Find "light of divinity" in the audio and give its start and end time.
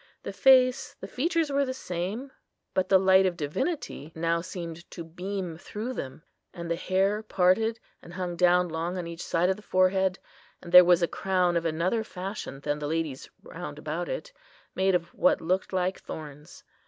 2.97-4.11